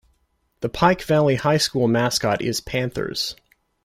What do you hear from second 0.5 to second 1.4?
The Pike Valley